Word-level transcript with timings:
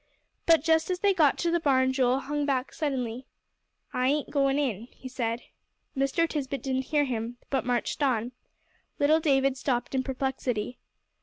But 0.47 0.63
just 0.63 0.89
as 0.89 1.01
they 1.01 1.13
got 1.13 1.37
to 1.37 1.51
the 1.51 1.59
barn 1.59 1.93
Joel 1.93 2.21
hung 2.21 2.43
back 2.43 2.73
suddenly. 2.73 3.27
"I 3.93 4.07
ain't 4.07 4.31
goin' 4.31 4.57
in," 4.57 4.87
he 4.93 5.07
said. 5.07 5.43
Mr. 5.95 6.27
Tisbett 6.27 6.63
didn't 6.63 6.85
hear 6.85 7.05
him, 7.05 7.37
but 7.51 7.65
marched 7.67 8.01
on. 8.01 8.31
Little 8.97 9.19
David 9.19 9.57
stopped 9.57 9.93
in 9.93 10.01
perplexity. 10.01 10.79